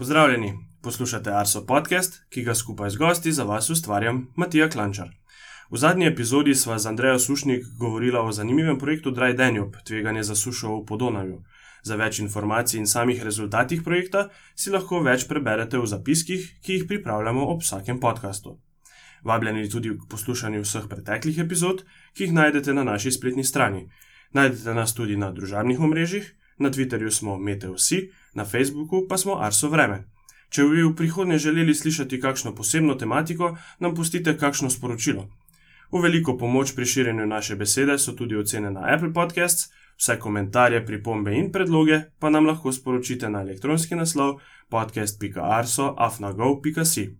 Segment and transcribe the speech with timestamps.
[0.00, 5.10] Pozdravljeni, poslušate Arso podcast, ki ga skupaj z gosti za vas ustvarjam Matija Klančar.
[5.70, 10.34] V zadnji epizodi sva z Andrejo Sušnik govorila o zanimivem projektu Dry Danube, tveganje za
[10.34, 11.42] sušo v Podonavju.
[11.82, 16.88] Za več informacij in samih rezultatih projekta si lahko več preberete v zapiskih, ki jih
[16.88, 18.56] pripravljamo ob vsakem podkastu.
[19.24, 21.84] Vabljeni tudi k poslušanju vseh preteklih epizod,
[22.16, 23.90] ki jih najdete na naši spletni strani.
[24.32, 29.68] Najdete nas tudi na družabnih omrežjih, na Twitterju smo Meteosi, na Facebooku pa smo Arso
[29.68, 30.04] Vreme.
[30.50, 35.28] Če bi v prihodnje želeli slišati kakšno posebno tematiko, nam pustite kakšno sporočilo.
[35.92, 40.86] V veliko pomoč pri širjenju naše besede so tudi ocene na Apple Podcasts, vse komentarje,
[40.86, 47.16] pripombe in predloge pa nam lahko sporočite na elektronski naslov podcast.arso.afnago.si.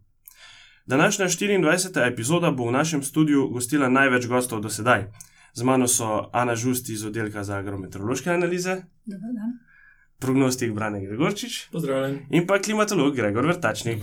[0.86, 2.12] Današnja 24.
[2.12, 5.04] epizoda bo v našem studiu gostila največ gostov do sedaj.
[5.54, 8.82] Z mano so Ana Žusti iz oddelka za agrometeorološke analize.
[9.06, 9.70] Dobar dan
[10.20, 12.18] prognostik Brane Gregorčič Pozdravljen.
[12.30, 13.98] in pa klimatolog Gregor Vrtačnik.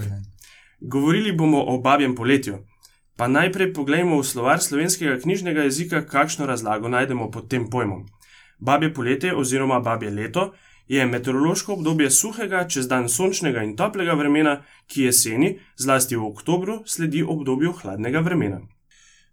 [0.80, 2.58] Govorili bomo o babjem poletju.
[3.18, 8.06] Pa najprej pogledajmo v slovar slovenskega knjižnega jezika, kakšno razlago najdemo pod tem pojmom.
[8.60, 10.54] Babje poletje oziroma babje leto
[10.88, 16.84] je meteorološko obdobje suhega, čez dan sončnega in toplega vremena, ki jeseni, zlasti v oktobru,
[16.86, 18.62] sledi obdobju hladnega vremena.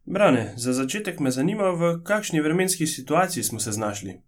[0.07, 4.21] Brane, za začetek me zanima, v kakšni vremenski situaciji smo se znašli.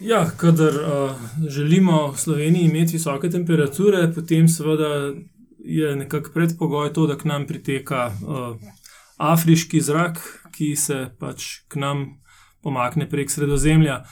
[0.00, 1.10] Ja, kadar uh,
[1.48, 5.12] želimo v Sloveniji imeti visoke temperature, potem seveda
[5.58, 8.56] je nekako predpogoj to, da k nam priteka uh,
[9.16, 10.18] afriški zrak,
[10.52, 12.06] ki se pač k nam
[12.62, 14.02] pomakne prek sredozemlja.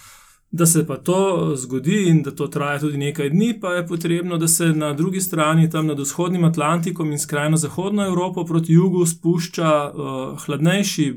[0.50, 4.38] Da se pa to zgodi in da to traja tudi nekaj dni, pa je potrebno,
[4.38, 9.06] da se na drugi strani, tam nad vzhodnim Atlantikom in skrajno zahodno Evropo proti jugu
[9.06, 11.14] spušča uh, hladnejši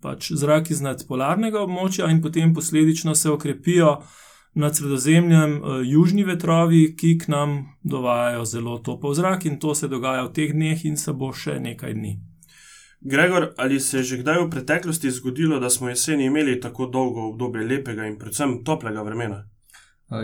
[0.00, 3.98] pač zrak iz nadpolarnega območja, in potem posledično se okrepijo
[4.54, 9.88] nad sredozemljem uh, južni vetrovi, ki k nam dovajajo zelo topel zrak, in to se
[9.88, 12.16] dogaja v teh dneh in se bo še nekaj dni.
[13.04, 17.28] Gregor, ali se je že kdaj v preteklosti zgodilo, da smo jeseni imeli tako dolgo
[17.28, 19.44] obdobje lepega in predvsem toplega vremena?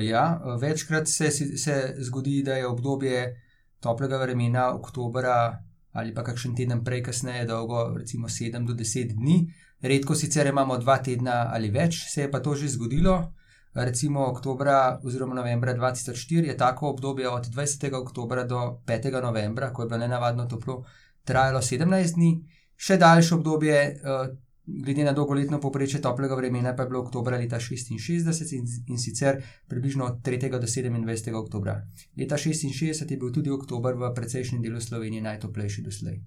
[0.00, 3.36] Ja, večkrat se, se zgodi, da je obdobje
[3.80, 5.58] toplega vremena oktobra
[5.92, 9.38] ali pa kakšen teden prej, kasneje, dolgo, recimo 7 do 10 dni,
[9.80, 13.32] Redko sicer imamo dva tedna ali več, se je pa to že zgodilo.
[13.74, 17.94] Recimo oktobra oziroma novembra 2004 je tako obdobje od 20.
[17.94, 19.22] oktobra do 5.
[19.22, 20.84] novembra, ko je bilo nenavadno toplo,
[21.24, 22.30] trajalo 17 dni,
[22.80, 24.30] še daljše obdobje, eh,
[24.84, 29.42] glede na dolgoletno poprečje toplega vremena, pa je bilo oktobra leta 66 in, in sicer
[29.68, 30.50] približno od 3.
[30.50, 31.34] do 27.
[31.34, 31.82] oktobra.
[32.16, 36.20] Leta 66 je bil tudi oktober v precejšnjem delu Slovenije najtoplejši doslej.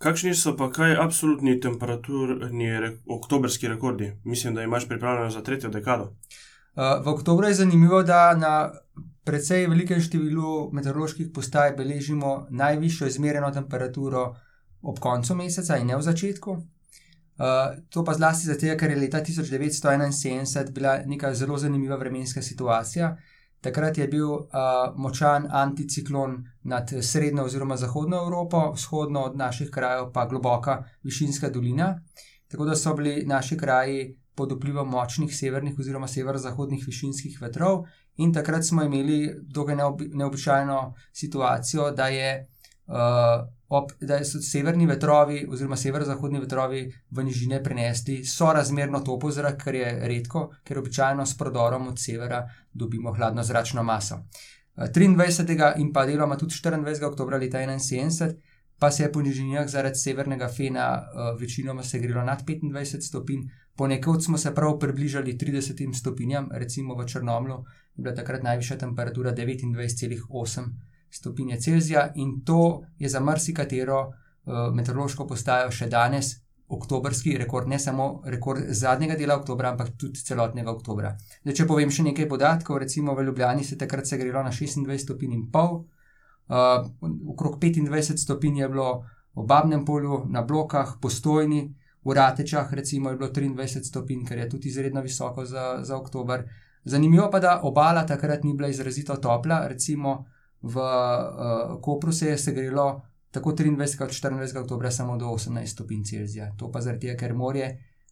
[0.00, 4.12] Kakšni so pa kaj absolutni temperaturni re oktobrski rekordi?
[4.24, 6.04] Mislim, da imaš pripravljeno za tretjo dekado.
[6.04, 8.70] Uh, v oktobru je zanimivo, da na
[9.24, 14.36] precej velikem številu meteoroloških postaj beležimo najvišjo izmerjeno temperaturo
[14.82, 16.50] ob koncu meseca in ne v začetku.
[16.50, 23.16] Uh, to pa zlasti zato, ker je leta 1971 bila neka zelo zanimiva vremenska situacija.
[23.60, 24.42] Takrat je bil uh,
[24.96, 32.00] močan anticiklon nad srednjo oziroma zahodno Evropo, vzhodno od naših krajev pa globoka višinska dolina.
[32.48, 37.84] Tako da so bili naši kraji pod vplivom močnih severnih oziroma severozahodnih višinskih vetrov,
[38.16, 39.76] in takrat smo imeli dokaj
[40.12, 42.48] neobičajno situacijo, da je
[42.86, 49.60] uh, ob, da so severni vetrovi, oziroma severozahodni vetrovi v nižine prenesli sorazmerno topo zrak,
[49.62, 52.42] kar je redko, ker običajno s prodorom od severa
[52.72, 54.24] dobimo hladno zračno maso.
[54.76, 55.60] 23.
[55.60, 57.04] Eh, in pa deloma tudi 24.
[57.06, 58.34] oktober leta 71.
[58.80, 63.42] Pa se je po nižinah zaradi severnega fena uh, večinoma segrelo nad 25 stopinj,
[63.76, 67.64] ponekod smo se prav približali 30 stopinjam, recimo v Črnomlu
[67.96, 70.64] je bila takrat najvišja temperatura 29,8
[71.10, 76.36] stopinje Celzija in to je za marsikatero uh, meteorološko postajo še danes
[76.70, 81.16] oktobrski rekord, ne samo rekord zadnjega dela oktobra, ampak tudi celotnega oktobra.
[81.42, 85.34] Zdaj, če povem še nekaj podatkov, recimo v Ljubljani se takrat segrelo na 26 stopinj
[85.34, 86.86] in pol, uh,
[87.34, 88.90] okrog 25 stopinj je bilo
[89.34, 91.64] v Babnem polju, na blokah, postojni,
[92.04, 96.46] v Ratečah recimo je bilo 23 stopinj, kar je tudi izredno visoko za, za oktober.
[96.84, 100.24] Zanimivo pa, da obala takrat ni bila izrazito topla, recimo
[100.62, 106.04] v uh, Kopru se je segrelo tako 23 kot 24 oktober samo do 18 stopinj
[106.04, 106.52] Celzija.
[106.58, 107.70] To pa zaradi tega, ker morje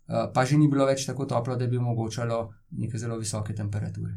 [0.09, 4.15] uh, pa že ni bilo več tako toplo, da bi omogočalo neke zelo visoke temperature.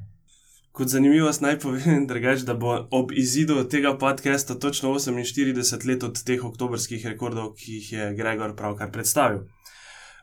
[0.72, 6.24] Kot zanimivost naj povem, drugač, da bo ob izidu tega podcasta točno 48 let od
[6.24, 9.44] teh oktobrskih rekordov, ki jih je Gregor pravkar predstavil.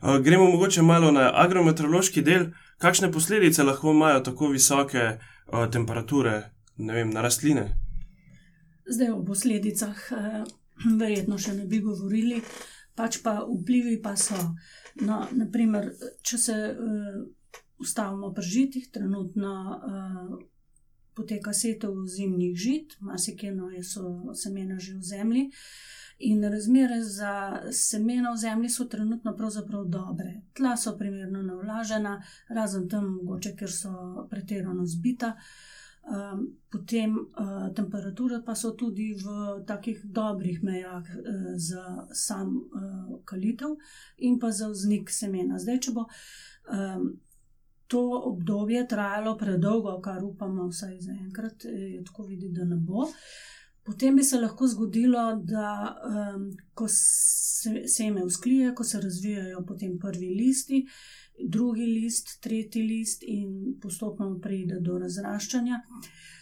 [0.01, 6.41] Uh, gremo mogoče malo na agrometeorološki del, kakšne posledice lahko imajo tako visoke uh, temperature
[6.77, 7.67] vem, na rastline.
[8.89, 10.43] Zdaj o posledicah, eh,
[10.99, 12.41] verjetno še ne bi govorili,
[12.95, 14.39] pač pa vplivi pa so.
[15.01, 15.93] No, naprimer,
[16.25, 17.19] če se uh,
[17.79, 20.33] ustavimo pri žitih, trenutno uh,
[21.15, 25.45] poteka setev zimnih žit, marsikje no, so semena že v zemlji.
[26.19, 30.41] In razmere za semena v zemlji so trenutno pravzaprav dobre.
[30.51, 32.17] Tla so primerno navlažena,
[32.51, 35.37] razen tam, mogoče, ker so pretirano zbita.
[36.09, 39.25] Um, potem uh, temperature pa so tudi v
[39.67, 43.75] takih dobrih mejah uh, za sam uh, kalitev
[44.17, 45.59] in pa za vznik semena.
[45.59, 47.11] Zdaj, če bo um,
[47.89, 48.01] to
[48.31, 53.05] obdobje trajalo predolgo, kar upamo, vsaj za enkrat, je tako videti, da ne bo.
[53.83, 59.97] Potem bi se lahko zgodilo, da um, ko se seme usklije, ko se razvijajo potem
[59.99, 60.83] prvi listi,
[61.47, 65.81] drugi list, tretji list in postopno pride do razraščanja,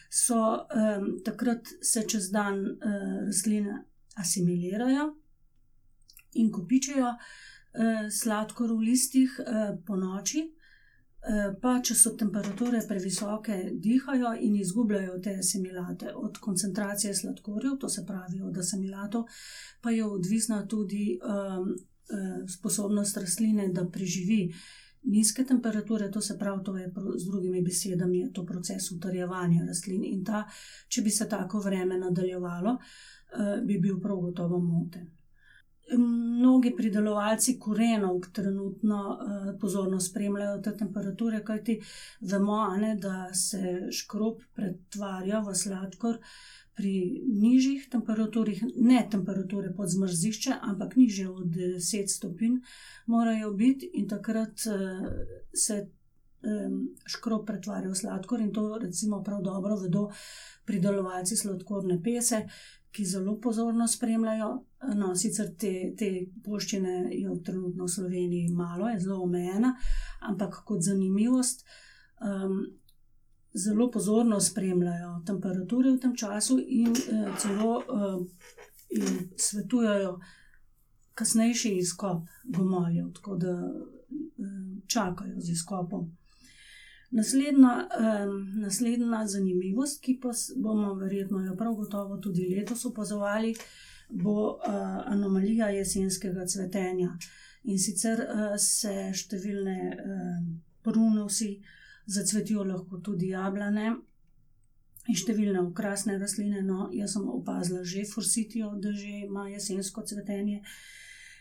[0.09, 3.83] so um, takrat se čez dan uh, rastline
[4.15, 5.09] asimilirajo
[6.33, 10.47] in kopičijo uh, sladkor v listih uh, po noči.
[11.27, 16.13] Eh, pa če so temperature previsoke, dihajo in izgubljajo te asimilate.
[16.15, 19.25] Od koncentracije sladkorjev, to se pravi od asimilatov,
[19.81, 21.73] pa je odvisna tudi um,
[22.47, 24.53] sposobnost rastline, da preživi
[25.07, 30.05] nizke temperature, to se pravi, to je z drugimi besedami, to proces utrjevanja rastlin.
[30.05, 30.45] In ta,
[30.87, 35.13] če bi se tako vreme nadaljevalo, uh, bi bil prav gotovo moten.
[35.97, 41.79] Mnogi pridelovalci korenov trenutno uh, pozorno spremljajo te temperature, kajti
[42.27, 46.19] vemo, ne, da se škrob pretvarja v sladkor
[46.77, 46.93] pri
[47.25, 52.59] nižjih temperaturah, ne temperature pod zmrzišče, ampak niže od 10 stopinj,
[53.05, 55.07] morajo biti in takrat uh,
[55.53, 60.09] se um, škrob pretvarja v sladkor in to recimo prav dobro vedo
[60.65, 62.45] pridelovalci sladkorne pese
[62.97, 64.49] ki zelo pozorno spremljajo.
[64.95, 66.09] No, sicer te, te
[66.45, 69.75] poščine je trenutno v Sloveniji malo, je zelo omejena,
[70.29, 71.61] ampak kot zanimivost,
[72.21, 72.63] um,
[73.53, 78.25] zelo pozorno spremljajo temperature v tem času in uh, celo uh,
[78.89, 80.19] in svetujejo
[81.13, 83.87] kasnejši izkop gomoljev, tako da uh,
[84.87, 86.11] čakajo z izkopom.
[87.11, 87.87] Naslednja,
[88.27, 93.55] um, naslednja zanimivost, ki pa bomo verjetno jo prav gotovo tudi letos opazovali,
[94.09, 94.57] bo uh,
[95.05, 97.17] anomalija jesenskega cvetenja.
[97.63, 100.35] In sicer uh, se številne uh,
[100.83, 101.57] prunosi
[102.07, 103.89] zacvetijo, lahko tudi jablane
[105.07, 106.63] in številne okrasne rastline.
[106.65, 110.61] No, jaz sem opazila že forsitijo, da že ima jesensko cvetenje.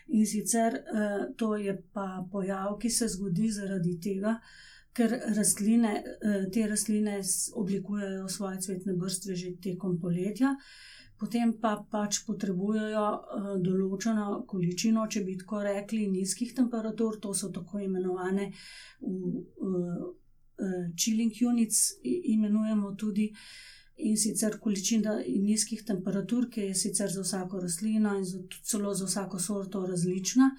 [0.07, 4.37] In sicer uh, to je pa pojav, ki se zgodi zaradi tega,
[4.97, 7.19] ker rastline, eh, te rastline
[7.53, 10.55] oblikujejo svoje cvetne vrste že tekom poletja,
[11.19, 17.51] potem pa pač potrebujejo eh, določeno količino, če bi tako rekli, nizkih temperatur, to so
[17.53, 18.51] tako imenovane.
[19.01, 19.83] V, v,
[20.97, 23.31] Chilling units imenujemo tudi
[23.97, 28.25] in sicer količina nizkih temperatur, ki je sicer za vsako rastlino in
[28.63, 30.51] celo za vsako sorto različna.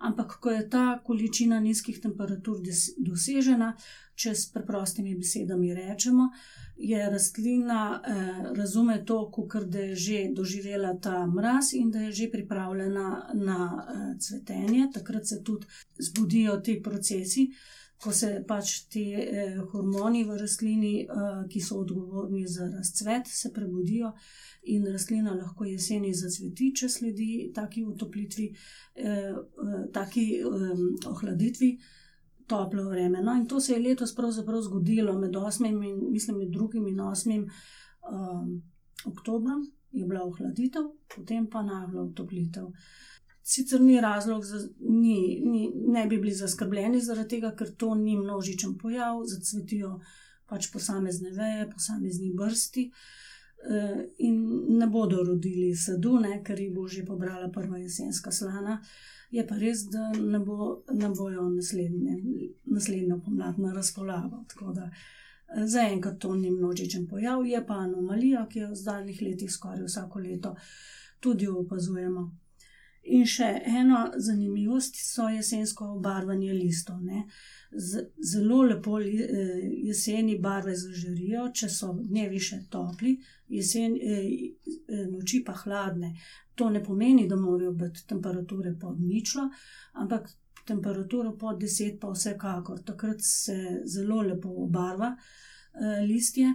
[0.00, 2.60] Ampak ko je ta količina nizkih temperatur
[2.98, 3.72] dosežena,
[4.14, 6.28] če s preprostimi besedami rečemo,
[6.76, 12.12] je rastlina eh, razume to, kot da je že doživela ta mraz in da je
[12.12, 14.90] že pripravljena na eh, cvetenje.
[14.94, 15.66] Takrat se tudi
[15.98, 17.50] zbudijo ti procesi
[18.02, 23.52] ko se pač ti eh, hormoni v rastlini, eh, ki so odgovorni za razcvet, se
[23.52, 24.12] prebudijo
[24.66, 28.48] in rastlina lahko jeseni zacveti, če sledi taki utoplitvi,
[28.94, 31.76] eh, eh, taki eh, ohladitvi.
[32.46, 33.18] Toplo vreme.
[33.26, 35.66] No, in to se je letos pravzaprav zgodilo med 8.
[35.66, 36.68] in mislim, med 2.
[36.88, 37.40] in 8.
[38.06, 38.62] Um,
[39.04, 40.84] oktobrom, je bila ohladitev,
[41.16, 42.68] potem pa naglo utoplitev.
[43.46, 44.58] Sicer ni razlog, da
[45.92, 50.00] ne bi bili zaskrbljeni zaradi tega, ker to ni množičen pojav, zacvetijo
[50.50, 52.82] pač posamezne veje, posamezni vrsti
[53.70, 54.40] eh, in
[54.80, 58.80] ne bodo rodili sadu, ne, ker jih bo že pobrala prva jesenska slana.
[59.30, 62.16] Je pa res, da ne, bo, ne bojo naslednje,
[62.64, 64.40] naslednjo pomlad na razpolago.
[64.50, 69.22] Tako da eh, zaenkrat to ni množičen pojav, je pa anomalija, ki jo v zadnjih
[69.22, 70.56] letih skoraj vsako leto
[71.20, 72.26] tudi opazujemo.
[73.06, 77.04] In še ena zanimivost so jesensko obarvanje listov.
[77.70, 83.14] Z, zelo lepo eh, jeseni barve zažarijo, če so dnevi še topli,
[83.52, 84.26] jesen, eh,
[84.66, 86.14] eh, noči pa hladne.
[86.58, 89.46] To ne pomeni, da morajo biti temperature pod ničlo,
[90.02, 90.30] ampak
[90.66, 92.82] temperatura pod 10 pa vsekakor.
[92.82, 95.12] Takrat se zelo lepo obarva
[96.02, 96.54] listje.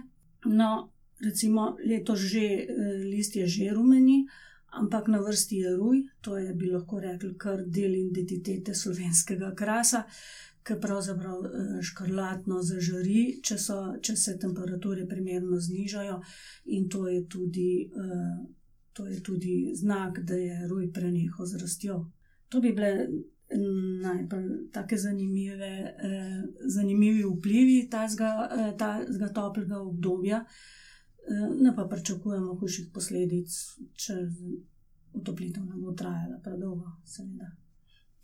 [0.50, 0.90] No,
[1.22, 2.66] recimo letos že
[3.06, 4.24] list je že rumeni,
[4.80, 10.04] ampak na vrsti je ruj, to je bi lahko rekli kar del identitete slovenskega krasa,
[10.62, 11.42] ki pravzaprav
[11.82, 16.20] škrlatno zažari, če, so, če se temperature primerno znižajo
[16.76, 17.72] in to je tudi.
[18.92, 21.94] To je tudi znak, da je ruj prenehal z rastjo.
[22.52, 23.06] To bi bile
[24.02, 30.81] najbolj tako zanimive, eh, zanimivi vplivi tega eh, toplega obdobja, eh,
[31.60, 33.56] ne pa pričakujemo hujših posledic,
[33.94, 34.14] če
[35.12, 37.52] utoplitev ne bo trajala predolgo, seveda.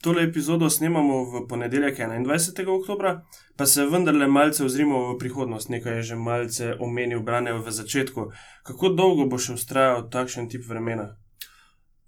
[0.02, 2.68] Tole epizodo snemamo v ponedeljek 21.
[2.80, 3.16] oktober,
[3.56, 5.68] pa se vendarle malce ozrimo v prihodnost.
[5.68, 8.30] Nekaj je že malce omenil, branil v začetku.
[8.62, 11.16] Kako dolgo bo še ustrajal takšen tip vremena?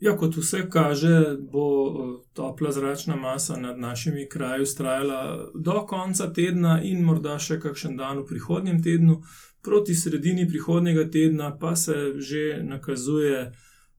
[0.01, 1.67] Ja, kot vse kaže, bo
[2.33, 8.23] topla zračna masa nad našimi kraji ustrajala do konca tedna in morda še kakšen dan
[8.23, 9.19] v prihodnjem tednu,
[9.63, 13.53] proti sredini prihodnjega tedna pa se že nakazuje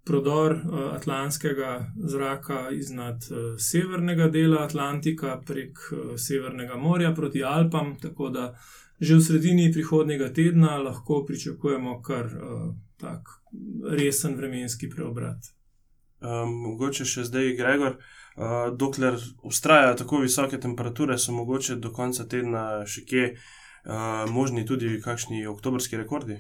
[0.04, 0.58] prodor
[0.96, 3.22] atlantskega zraka iznad
[3.58, 5.78] severnega dela Atlantika prek
[6.18, 8.56] Severnega morja proti Alpam, tako da
[9.00, 12.30] že v sredini prihodnjega tedna lahko pričakujemo kar
[12.98, 13.30] tak
[13.90, 15.61] resen vremenski preobrat.
[16.22, 22.28] Um, mogoče še zdaj, Gregor, uh, dokler ustrajajo tako visoke temperature, so mogoče do konca
[22.30, 26.38] tedna še kje uh, možni tudi kakšni oktobrski rekordi.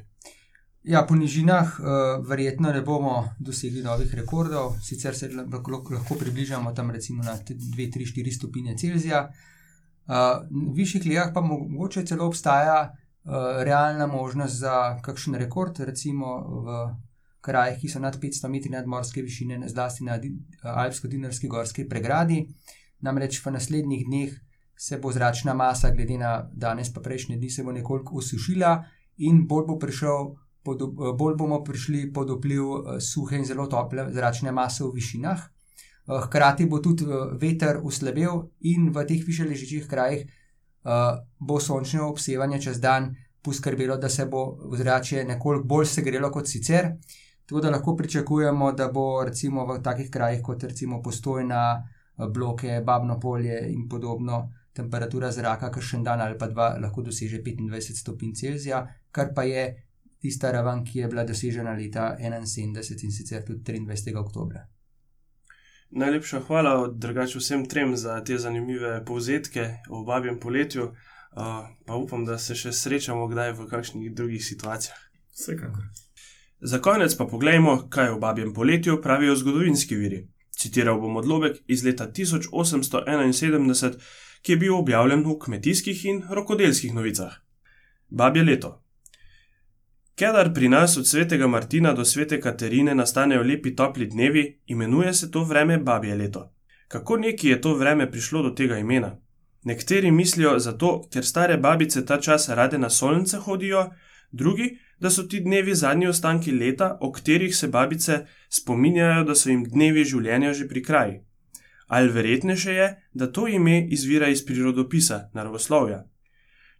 [0.83, 1.89] Ja, po nižinah uh,
[2.29, 8.37] verjetno ne bomo dosegli novih rekordov, sicer se lahko, lahko približamo tam recimo na 2-3-4
[8.37, 9.27] stopinje Celzija.
[10.05, 16.37] Uh, v višjih lijah pa mogoče celo obstaja uh, realna možnost za kakšen rekord, recimo
[16.65, 16.81] v
[17.41, 20.19] krajih, ki so nad 500 metri nadmorske višine, zlasti na
[20.63, 22.45] Alpsko-Dinarski gorski pregradi.
[23.01, 24.33] Namreč v naslednjih dneh
[24.77, 28.83] se bo zračna masa, glede na danes pa prejšnje dni, se bo nekoliko usušila
[29.17, 30.81] in bolj, bo prišel, pod,
[31.17, 35.49] bolj bomo prišli pod vpliv suhe in zelo tople zračne mase v višinah.
[36.25, 37.05] Hkrati bo tudi
[37.41, 40.25] veter uslabel in v teh više ležečih krajih
[41.39, 46.95] bo sončno obsevanje čez dan poskrbelo, da se bo zrače nekoliko bolj segrelo kot sicer.
[47.51, 51.83] Tako da lahko pričakujemo, da bo recimo v takih krajih kot recimo postojna,
[52.33, 57.01] bloke, Babno polje in podobno, temperatura zraka, kar še en dan ali pa dva, lahko
[57.03, 58.79] doseže 25 stopinj Celzija,
[59.11, 59.65] kar pa je
[60.23, 64.15] tista raven, ki je bila dosežena leta 71 in sicer tudi 23.
[64.15, 64.61] oktober.
[65.91, 72.23] Najlepša hvala, drugače vsem trem za te zanimive povzetke o babjem poletju, uh, pa upam,
[72.23, 75.03] da se še srečamo kdaj v kakšnih drugih situacijah.
[75.35, 75.91] Vsekakor.
[76.61, 80.27] Za konec pa poglejmo, kaj o babjem poletju pravijo zgodovinski viri.
[80.51, 83.93] Citiral bom odlomek iz leta 1871,
[84.41, 87.33] ki je bil objavljen v kmetijskih in rokodelskih novicah.
[88.09, 88.83] Babje leto.
[90.15, 95.31] Kedar pri nas od svetega Martina do svete Katerine nastanejo lepi topli dnevi, imenuje se
[95.31, 96.53] to vreme babje leto.
[96.87, 99.17] Kako neki je to vreme prišlo do tega imena?
[99.63, 103.89] Nekateri mislijo zato, ker stare babice ta čas rade na solnice hodijo,
[104.31, 109.49] drugi, da so ti dnevi zadnji ostanki leta, o katerih se babice spominjajo, da so
[109.49, 111.19] jim dnevi življenja že pri kraji.
[111.87, 116.05] Ali verjetnejše je, da to ime izvira iz prirodopisa, naravoslovja.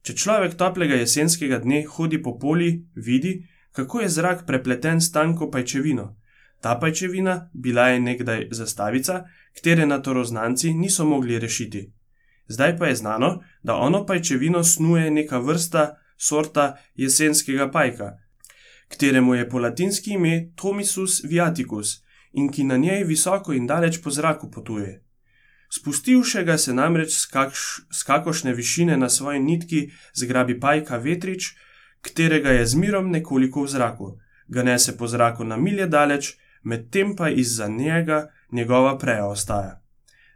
[0.02, 3.42] Če človek toplega jesenskega dne hodi po poli, vidi,
[3.72, 6.16] kako je zrak prepleten s tanko pajčevino.
[6.62, 9.24] Ta pajčevina bila je nekdaj zastavica,
[9.56, 11.90] katere natoroznanci niso mogli rešiti.
[12.48, 18.18] Zdaj pa je znano, da ono pajčevino snuje neka vrsta sorta jesenskega pajka,
[18.88, 22.02] kateremu je po latinski ime Tomisus viaticus
[22.34, 25.02] in ki na njej visoko in daleč po zraku potuje.
[25.72, 27.16] Spustivšega se namreč
[27.92, 31.56] z kakošne višine na svoji nitki zgrabi pajka vetrič,
[32.02, 34.10] katerega je z mirom nekoliko v zraku,
[34.48, 39.82] ga nese po zraku na milje daleč, medtem pa izza njega njegova preja ostaja.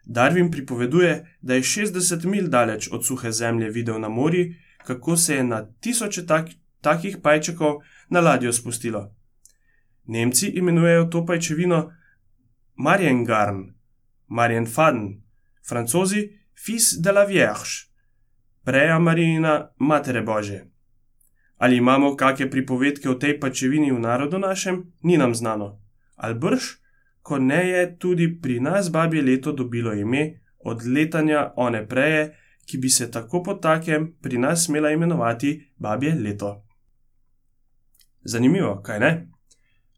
[0.05, 4.53] Darwin pripoveduje, da je 60 mil daleč od suhe zemlje videl na morju,
[4.85, 6.49] kako se je na tisoče tak,
[6.81, 9.15] takih pajčekov na ladjo spustilo.
[10.05, 11.91] Nemci imenujejo to pajčevino
[12.75, 13.73] Mariengarn,
[14.27, 15.21] Marienfaden,
[15.67, 16.29] francozi
[16.65, 17.89] Fils de la Vierge,
[18.63, 20.65] preja Marijina Matere Bože.
[21.57, 25.79] Ali imamo kakšne pripovedke o tej pajčevini v narodu našem, ni nam znano.
[26.15, 26.63] Albrž,
[27.21, 32.35] ko ne je tudi pri nas babje leto dobilo ime od letanja one preje,
[32.65, 36.65] ki bi se tako po takem pri nas smela imenovati babje leto.
[38.24, 39.12] Zanimivo, kaj ne?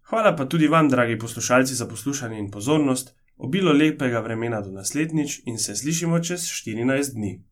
[0.10, 5.42] Hvala pa tudi vam, dragi poslušalci, za poslušanje in pozornost, obilo lepega vremena do naslednjič
[5.46, 7.44] in se slišimo čez 14 dni.